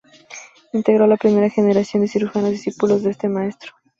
[0.73, 3.73] Integró la primera generación de cirujanos discípulos de este maestro.